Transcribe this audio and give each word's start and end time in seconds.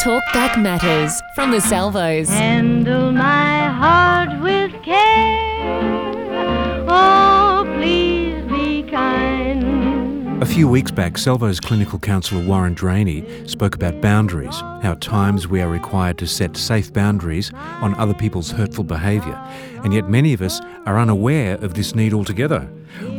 Talkback 0.00 0.62
Matters 0.62 1.20
from 1.34 1.50
the 1.50 1.60
Salvos. 1.60 2.30
Handle 2.30 3.12
my 3.12 3.68
heart 3.68 4.40
with 4.40 4.72
care. 4.82 6.86
Oh, 6.88 7.70
please 7.76 8.42
be 8.50 8.82
kind. 8.90 10.42
A 10.42 10.46
few 10.46 10.66
weeks 10.66 10.90
back, 10.90 11.18
Salvo's 11.18 11.60
clinical 11.60 11.98
counsellor 11.98 12.42
Warren 12.42 12.72
Draney 12.72 13.46
spoke 13.46 13.74
about 13.74 14.00
boundaries, 14.00 14.54
how 14.54 14.92
at 14.92 15.02
times 15.02 15.48
we 15.48 15.60
are 15.60 15.68
required 15.68 16.16
to 16.16 16.26
set 16.26 16.56
safe 16.56 16.90
boundaries 16.94 17.52
on 17.82 17.94
other 17.96 18.14
people's 18.14 18.52
hurtful 18.52 18.84
behaviour, 18.84 19.38
and 19.84 19.92
yet 19.92 20.08
many 20.08 20.32
of 20.32 20.40
us 20.40 20.62
are 20.86 20.98
unaware 20.98 21.56
of 21.56 21.74
this 21.74 21.94
need 21.94 22.14
altogether. 22.14 22.66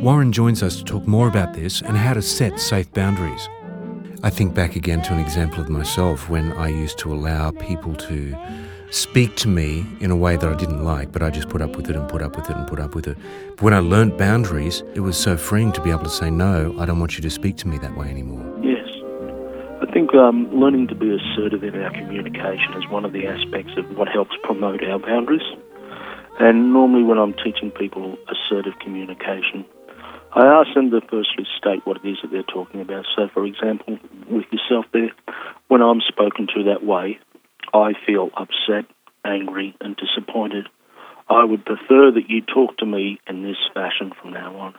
Warren 0.01 0.31
joins 0.31 0.63
us 0.63 0.77
to 0.77 0.83
talk 0.83 1.05
more 1.05 1.27
about 1.27 1.53
this 1.53 1.83
and 1.83 1.95
how 1.95 2.15
to 2.15 2.23
set 2.23 2.59
safe 2.59 2.91
boundaries. 2.91 3.47
I 4.23 4.29
think 4.29 4.53
back 4.53 4.75
again 4.75 5.01
to 5.03 5.13
an 5.13 5.19
example 5.19 5.61
of 5.61 5.69
myself 5.69 6.29
when 6.29 6.51
I 6.53 6.67
used 6.67 6.99
to 6.99 7.11
allow 7.11 7.49
people 7.49 7.95
to 7.95 8.35
speak 8.91 9.35
to 9.37 9.47
me 9.47 9.83
in 9.99 10.11
a 10.11 10.15
way 10.15 10.35
that 10.35 10.47
I 10.47 10.53
didn't 10.53 10.83
like, 10.83 11.11
but 11.11 11.23
I 11.23 11.31
just 11.31 11.49
put 11.49 11.59
up 11.59 11.75
with 11.75 11.89
it 11.89 11.95
and 11.95 12.07
put 12.07 12.21
up 12.21 12.35
with 12.35 12.47
it 12.47 12.55
and 12.55 12.67
put 12.67 12.79
up 12.79 12.93
with 12.93 13.07
it. 13.07 13.17
But 13.55 13.61
when 13.63 13.73
I 13.73 13.79
learnt 13.79 14.19
boundaries, 14.19 14.83
it 14.93 14.99
was 14.99 15.17
so 15.17 15.37
freeing 15.37 15.71
to 15.71 15.81
be 15.81 15.89
able 15.89 16.03
to 16.03 16.09
say, 16.09 16.29
no, 16.29 16.75
I 16.77 16.85
don't 16.85 16.99
want 16.99 17.15
you 17.17 17.23
to 17.23 17.31
speak 17.31 17.57
to 17.57 17.67
me 17.67 17.79
that 17.79 17.97
way 17.97 18.09
anymore. 18.09 18.45
Yes. 18.61 18.87
I 19.81 19.91
think 19.91 20.13
um, 20.13 20.53
learning 20.53 20.89
to 20.89 20.95
be 20.95 21.17
assertive 21.17 21.63
in 21.63 21.81
our 21.81 21.91
communication 21.91 22.73
is 22.77 22.87
one 22.91 23.05
of 23.05 23.13
the 23.13 23.25
aspects 23.25 23.71
of 23.75 23.97
what 23.97 24.07
helps 24.07 24.35
promote 24.43 24.83
our 24.83 24.99
boundaries. 24.99 25.41
And 26.39 26.71
normally, 26.71 27.03
when 27.03 27.17
I'm 27.17 27.33
teaching 27.33 27.71
people 27.71 28.17
assertive 28.29 28.73
communication, 28.83 29.65
I 30.33 30.45
ask 30.45 30.73
them 30.73 30.91
to 30.91 31.01
firstly 31.01 31.45
state 31.57 31.85
what 31.85 31.97
it 31.97 32.07
is 32.07 32.17
that 32.21 32.31
they're 32.31 32.43
talking 32.43 32.79
about. 32.79 33.05
So, 33.15 33.27
for 33.33 33.45
example, 33.45 33.99
with 34.29 34.45
yourself 34.51 34.85
there, 34.93 35.11
when 35.67 35.81
I'm 35.81 35.99
spoken 36.07 36.47
to 36.55 36.63
that 36.71 36.85
way, 36.85 37.19
I 37.73 37.93
feel 38.05 38.29
upset, 38.37 38.85
angry, 39.25 39.75
and 39.81 39.97
disappointed. 39.97 40.67
I 41.29 41.43
would 41.43 41.65
prefer 41.65 42.11
that 42.11 42.29
you 42.29 42.41
talk 42.41 42.77
to 42.77 42.85
me 42.85 43.19
in 43.27 43.43
this 43.43 43.57
fashion 43.73 44.11
from 44.21 44.31
now 44.31 44.55
on. 44.57 44.75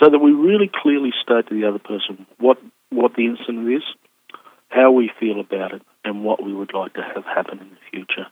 So 0.00 0.10
that 0.10 0.18
we 0.18 0.32
really 0.32 0.70
clearly 0.82 1.10
state 1.22 1.48
to 1.48 1.54
the 1.54 1.68
other 1.68 1.78
person 1.78 2.26
what, 2.38 2.58
what 2.90 3.14
the 3.14 3.26
incident 3.26 3.72
is, 3.72 3.82
how 4.68 4.90
we 4.90 5.12
feel 5.20 5.38
about 5.38 5.74
it, 5.74 5.82
and 6.04 6.24
what 6.24 6.42
we 6.42 6.52
would 6.52 6.72
like 6.74 6.94
to 6.94 7.02
have 7.02 7.24
happen 7.24 7.60
in 7.60 7.70
the 7.70 7.90
future. 7.90 8.26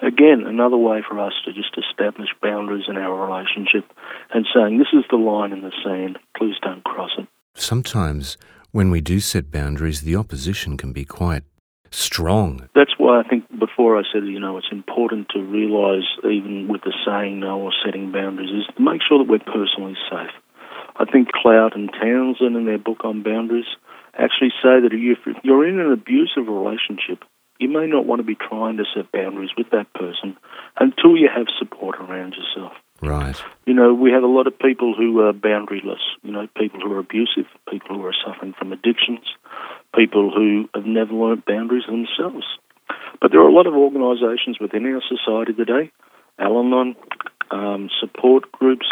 Again, 0.00 0.44
another 0.46 0.76
way 0.76 1.02
for 1.08 1.18
us 1.18 1.32
to 1.44 1.52
just 1.52 1.76
establish 1.78 2.28
boundaries 2.42 2.84
in 2.88 2.96
our 2.96 3.14
relationship 3.26 3.84
and 4.32 4.46
saying, 4.54 4.78
this 4.78 4.92
is 4.92 5.04
the 5.10 5.16
line 5.16 5.52
in 5.52 5.62
the 5.62 5.72
sand, 5.82 6.18
please 6.36 6.56
don't 6.62 6.84
cross 6.84 7.12
it. 7.18 7.26
Sometimes 7.54 8.36
when 8.72 8.90
we 8.90 9.00
do 9.00 9.20
set 9.20 9.50
boundaries, 9.50 10.02
the 10.02 10.16
opposition 10.16 10.76
can 10.76 10.92
be 10.92 11.04
quite 11.04 11.44
strong. 11.90 12.68
That's 12.74 12.92
why 12.98 13.20
I 13.20 13.22
think 13.22 13.44
before 13.58 13.96
I 13.98 14.02
said, 14.12 14.26
you 14.26 14.38
know, 14.38 14.58
it's 14.58 14.66
important 14.70 15.30
to 15.30 15.40
realise, 15.40 16.04
even 16.24 16.68
with 16.68 16.82
the 16.82 16.92
saying 17.06 17.40
no 17.40 17.60
or 17.60 17.72
setting 17.84 18.12
boundaries, 18.12 18.50
is 18.50 18.74
to 18.76 18.82
make 18.82 19.00
sure 19.06 19.18
that 19.18 19.30
we're 19.30 19.38
personally 19.38 19.96
safe. 20.10 20.34
I 20.96 21.04
think 21.04 21.32
Cloud 21.32 21.74
and 21.74 21.90
Townsend, 21.92 22.56
in 22.56 22.66
their 22.66 22.78
book 22.78 23.04
on 23.04 23.22
boundaries, 23.22 23.66
actually 24.18 24.50
say 24.62 24.80
that 24.80 24.92
if 24.92 25.18
you're 25.42 25.66
in 25.66 25.78
an 25.78 25.92
abusive 25.92 26.48
relationship, 26.48 27.24
you 27.58 27.68
may 27.68 27.86
not 27.86 28.06
want 28.06 28.20
to 28.20 28.24
be 28.24 28.36
trying 28.36 28.76
to 28.76 28.84
set 28.94 29.10
boundaries 29.12 29.50
with 29.56 29.70
that 29.70 29.92
person 29.94 30.36
until 30.78 31.16
you 31.16 31.28
have 31.34 31.46
support 31.58 31.96
around 31.96 32.34
yourself. 32.34 32.72
Right. 33.02 33.36
You 33.66 33.74
know, 33.74 33.92
we 33.92 34.10
have 34.12 34.22
a 34.22 34.26
lot 34.26 34.46
of 34.46 34.58
people 34.58 34.94
who 34.96 35.20
are 35.20 35.32
boundaryless, 35.32 36.00
you 36.22 36.32
know, 36.32 36.48
people 36.56 36.80
who 36.80 36.92
are 36.92 36.98
abusive, 36.98 37.46
people 37.70 37.96
who 37.96 38.06
are 38.06 38.14
suffering 38.24 38.54
from 38.58 38.72
addictions, 38.72 39.20
people 39.94 40.30
who 40.34 40.68
have 40.74 40.86
never 40.86 41.12
learnt 41.12 41.44
boundaries 41.44 41.84
themselves. 41.86 42.46
But 43.20 43.32
there 43.32 43.40
are 43.40 43.48
a 43.48 43.52
lot 43.52 43.66
of 43.66 43.74
organisations 43.74 44.58
within 44.60 44.86
our 44.86 45.02
society 45.02 45.52
today, 45.52 45.90
Al 46.38 46.58
Anon, 46.58 46.96
um, 47.50 47.90
support 48.00 48.50
groups 48.52 48.86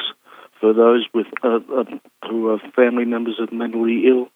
for 0.60 0.72
those 0.72 1.06
with 1.12 1.26
uh, 1.42 1.58
uh, 1.74 1.84
who 2.28 2.48
are 2.48 2.58
family 2.74 3.04
members 3.04 3.38
of 3.40 3.52
mentally 3.52 4.04
ill. 4.06 4.28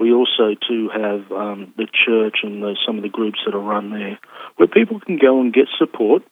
We 0.00 0.12
also 0.12 0.56
too 0.66 0.88
have 0.88 1.30
um, 1.30 1.74
the 1.76 1.86
church 1.86 2.38
and 2.42 2.62
the, 2.62 2.76
some 2.86 2.96
of 2.96 3.02
the 3.02 3.10
groups 3.10 3.38
that 3.44 3.54
are 3.54 3.60
run 3.60 3.90
there, 3.90 4.18
where 4.56 4.66
people 4.66 4.98
can 4.98 5.18
go 5.18 5.40
and 5.40 5.52
get 5.52 5.66
support 5.78 6.22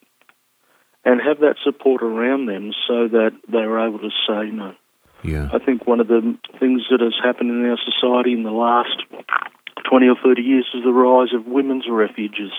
and 1.05 1.21
have 1.21 1.41
that 1.41 1.57
support 1.63 2.03
around 2.03 2.47
them 2.47 2.73
so 2.89 3.09
that 3.09 3.33
they're 3.47 3.87
able 3.87 3.99
to 3.99 4.11
say 4.27 4.51
no. 4.51 4.75
Yeah. 5.23 5.49
I 5.53 5.59
think 5.59 5.87
one 5.87 6.01
of 6.01 6.09
the 6.09 6.37
things 6.59 6.83
that 6.91 7.01
has 7.01 7.15
happened 7.23 7.51
in 7.51 7.69
our 7.69 7.79
society 7.85 8.33
in 8.33 8.43
the 8.43 8.51
last 8.51 9.03
20 9.89 10.09
or 10.09 10.17
30 10.23 10.43
years 10.43 10.67
is 10.75 10.85
the 10.85 10.93
rise 10.93 11.35
of 11.35 11.47
women's 11.47 11.87
refuges, 11.91 12.53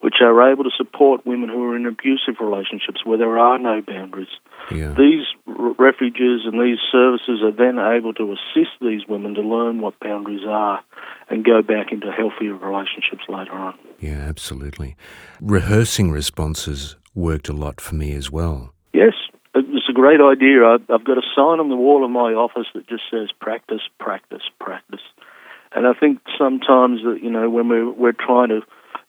which 0.00 0.16
are 0.20 0.52
able 0.52 0.64
to 0.64 0.70
support 0.76 1.26
women 1.26 1.48
who 1.48 1.64
are 1.64 1.76
in 1.76 1.86
abusive 1.86 2.36
relationships 2.40 3.04
where 3.04 3.18
there 3.18 3.38
are 3.38 3.58
no 3.58 3.82
boundaries. 3.82 4.28
Yeah. 4.70 4.94
These 4.96 5.26
r- 5.46 5.74
refuges 5.78 6.42
and 6.44 6.60
these 6.60 6.78
services 6.90 7.42
are 7.42 7.52
then 7.52 7.78
able 7.78 8.14
to 8.14 8.32
assist 8.32 8.70
these 8.80 9.06
women 9.08 9.34
to 9.34 9.40
learn 9.40 9.80
what 9.80 9.98
boundaries 9.98 10.46
are 10.46 10.80
and 11.28 11.44
go 11.44 11.62
back 11.62 11.90
into 11.90 12.12
healthier 12.12 12.54
relationships 12.54 13.24
later 13.28 13.52
on. 13.52 13.76
Yeah, 13.98 14.18
absolutely. 14.28 14.96
Rehearsing 15.40 16.12
responses 16.12 16.96
worked 17.14 17.48
a 17.48 17.52
lot 17.52 17.80
for 17.80 17.96
me 17.96 18.12
as 18.14 18.30
well. 18.30 18.72
Yes, 18.92 19.14
it's 19.54 19.88
a 19.88 19.92
great 19.92 20.20
idea. 20.20 20.64
I've 20.64 21.04
got 21.04 21.18
a 21.18 21.26
sign 21.34 21.58
on 21.58 21.68
the 21.68 21.76
wall 21.76 22.04
of 22.04 22.10
my 22.10 22.32
office 22.32 22.66
that 22.74 22.86
just 22.88 23.02
says 23.10 23.30
practice, 23.40 23.82
practice, 23.98 24.42
practice. 24.60 25.00
And 25.72 25.86
I 25.86 25.92
think 25.92 26.20
sometimes 26.38 27.02
that, 27.02 27.18
you 27.22 27.30
know, 27.30 27.50
when 27.50 27.68
we're, 27.68 27.90
we're 27.90 28.12
trying 28.12 28.48
to 28.48 28.60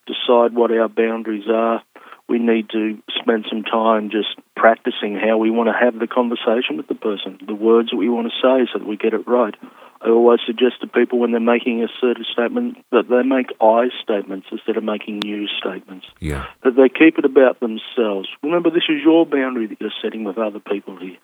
decide 0.10 0.56
what 0.56 0.72
our 0.72 0.90
boundaries 0.90 1.48
are, 1.48 1.82
we 2.28 2.38
need 2.38 2.70
to 2.70 2.98
spend 3.20 3.46
some 3.50 3.64
time 3.64 4.10
just 4.12 4.36
practicing 4.56 5.16
how 5.16 5.38
we 5.38 5.50
want 5.50 5.68
to 5.68 5.74
have 5.74 5.98
the 6.00 6.08
conversation 6.08 6.78
with 6.78 6.88
the 6.88 6.96
person, 6.96 7.40
the 7.46 7.56
words 7.56 7.90
that 7.90 7.98
we 7.98 8.10
want 8.10 8.28
to 8.28 8.36
say 8.42 8.70
so 8.72 8.80
that 8.80 8.88
we 8.88 8.98
get 8.98 9.14
it 9.14 9.28
right. 9.28 9.56
I 10.02 10.10
always 10.10 10.40
suggest 10.46 10.80
to 10.82 10.88
people 10.88 11.20
when 11.20 11.32
they're 11.32 11.42
making 11.42 11.84
a 11.84 11.88
certain 12.00 12.24
statement 12.32 12.78
that 12.92 13.10
they 13.10 13.24
make 13.24 13.48
I 13.60 13.90
statements 14.02 14.48
instead 14.52 14.78
of 14.78 14.84
making 14.84 15.24
you 15.26 15.48
statements. 15.48 16.06
Yeah. 16.20 16.46
That 16.64 16.76
they 16.78 16.88
keep 16.88 17.18
it 17.18 17.26
about 17.26 17.60
themselves. 17.60 18.30
Remember, 18.42 18.70
this 18.70 18.88
is 18.88 19.02
your 19.04 19.26
boundary 19.26 19.68
that 19.68 19.82
you're 19.82 19.92
setting 20.02 20.24
with 20.24 20.38
other 20.38 20.60
people 20.60 20.98
here. 20.98 21.18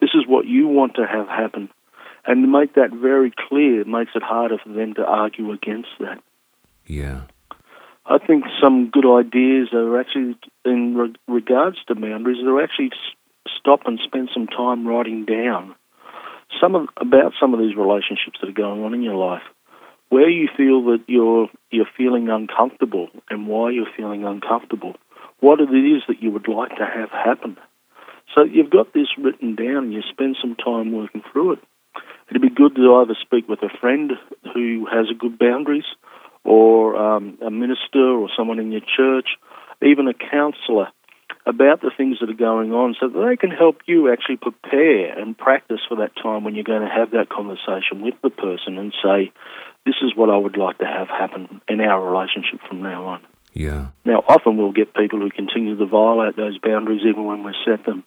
This 0.00 0.10
is 0.14 0.26
what 0.26 0.46
you 0.46 0.66
want 0.66 0.96
to 0.96 1.06
have 1.06 1.28
happen. 1.28 1.70
And 2.26 2.44
to 2.44 2.48
make 2.48 2.74
that 2.74 2.90
very 2.92 3.32
clear 3.48 3.84
makes 3.84 4.12
it 4.14 4.22
harder 4.22 4.58
for 4.58 4.68
them 4.68 4.94
to 4.94 5.04
argue 5.04 5.52
against 5.52 5.88
that. 6.00 6.22
Yeah. 6.86 7.22
I 8.12 8.18
think 8.18 8.44
some 8.60 8.90
good 8.90 9.06
ideas 9.06 9.68
are 9.72 9.98
actually, 9.98 10.36
in 10.66 10.94
re- 10.94 11.14
regards 11.28 11.78
to 11.88 11.94
boundaries, 11.94 12.44
are 12.44 12.62
actually 12.62 12.90
s- 12.92 13.16
stop 13.58 13.86
and 13.86 13.98
spend 14.04 14.28
some 14.34 14.46
time 14.48 14.86
writing 14.86 15.24
down 15.24 15.74
some 16.60 16.74
of, 16.74 16.88
about 16.98 17.32
some 17.40 17.54
of 17.54 17.60
these 17.60 17.74
relationships 17.74 18.38
that 18.42 18.50
are 18.50 18.52
going 18.52 18.84
on 18.84 18.92
in 18.92 19.02
your 19.02 19.16
life, 19.16 19.42
where 20.10 20.28
you 20.28 20.46
feel 20.54 20.84
that 20.84 21.00
you're 21.06 21.48
you're 21.70 21.88
feeling 21.96 22.28
uncomfortable 22.28 23.08
and 23.30 23.46
why 23.46 23.70
you're 23.70 23.96
feeling 23.96 24.24
uncomfortable, 24.26 24.94
what 25.40 25.60
it 25.60 25.72
is 25.72 26.02
that 26.06 26.22
you 26.22 26.30
would 26.30 26.48
like 26.48 26.76
to 26.76 26.84
have 26.84 27.08
happen. 27.08 27.56
So 28.34 28.44
you've 28.44 28.68
got 28.68 28.92
this 28.92 29.08
written 29.16 29.54
down 29.54 29.84
and 29.84 29.92
you 29.94 30.02
spend 30.02 30.36
some 30.38 30.54
time 30.54 30.92
working 30.92 31.22
through 31.32 31.52
it. 31.52 31.60
It'd 32.28 32.42
be 32.42 32.50
good 32.50 32.76
to 32.76 32.94
either 32.96 33.16
speak 33.22 33.48
with 33.48 33.62
a 33.62 33.70
friend 33.80 34.12
who 34.52 34.86
has 34.92 35.06
a 35.10 35.14
good 35.14 35.38
boundaries 35.38 35.88
or 36.44 36.96
um, 36.96 37.38
a 37.44 37.50
minister 37.50 38.02
or 38.02 38.28
someone 38.36 38.58
in 38.58 38.72
your 38.72 38.80
church, 38.80 39.36
even 39.82 40.08
a 40.08 40.14
counsellor, 40.14 40.88
about 41.44 41.80
the 41.80 41.90
things 41.96 42.18
that 42.20 42.30
are 42.30 42.34
going 42.34 42.72
on 42.72 42.94
so 43.00 43.08
that 43.08 43.26
they 43.28 43.36
can 43.36 43.50
help 43.50 43.78
you 43.86 44.12
actually 44.12 44.36
prepare 44.36 45.18
and 45.18 45.36
practice 45.36 45.80
for 45.88 45.96
that 45.96 46.14
time 46.22 46.44
when 46.44 46.54
you're 46.54 46.64
going 46.64 46.82
to 46.82 46.94
have 46.94 47.10
that 47.10 47.28
conversation 47.28 48.00
with 48.00 48.14
the 48.22 48.30
person 48.30 48.78
and 48.78 48.94
say, 49.02 49.32
this 49.84 49.96
is 50.02 50.14
what 50.14 50.30
I 50.30 50.36
would 50.36 50.56
like 50.56 50.78
to 50.78 50.86
have 50.86 51.08
happen 51.08 51.60
in 51.68 51.80
our 51.80 52.00
relationship 52.00 52.60
from 52.68 52.82
now 52.82 53.06
on. 53.06 53.20
Yeah. 53.54 53.88
Now, 54.04 54.24
often 54.28 54.56
we'll 54.56 54.72
get 54.72 54.94
people 54.94 55.18
who 55.18 55.30
continue 55.30 55.76
to 55.76 55.86
violate 55.86 56.36
those 56.36 56.58
boundaries 56.58 57.02
even 57.04 57.24
when 57.24 57.42
we 57.44 57.52
set 57.66 57.84
them. 57.84 58.04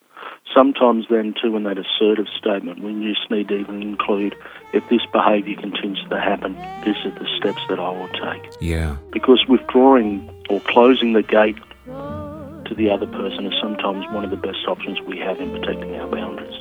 Sometimes, 0.53 1.05
then, 1.09 1.33
too, 1.41 1.55
in 1.55 1.63
that 1.63 1.77
assertive 1.77 2.27
statement, 2.37 2.81
we 2.81 2.93
just 3.13 3.29
need 3.29 3.49
to 3.49 3.55
even 3.55 3.81
include 3.81 4.35
if 4.73 4.87
this 4.89 5.01
behaviour 5.11 5.55
continues 5.59 6.03
to 6.09 6.19
happen, 6.19 6.53
these 6.85 6.95
are 7.05 7.11
the 7.19 7.27
steps 7.37 7.61
that 7.69 7.79
I 7.79 7.89
will 7.89 8.07
take. 8.09 8.51
Yeah. 8.61 8.97
Because 9.11 9.43
withdrawing 9.47 10.29
or 10.49 10.61
closing 10.61 11.13
the 11.13 11.23
gate 11.23 11.57
to 11.85 12.73
the 12.75 12.89
other 12.89 13.07
person 13.07 13.45
is 13.45 13.53
sometimes 13.61 14.05
one 14.13 14.23
of 14.23 14.31
the 14.31 14.37
best 14.37 14.59
options 14.67 14.99
we 15.01 15.17
have 15.19 15.39
in 15.39 15.51
protecting 15.51 15.95
our 15.95 16.07
boundaries. 16.07 16.59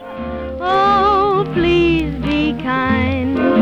Oh, 0.61 1.49
please 1.55 2.15
be 2.25 2.53
kind. 2.63 3.54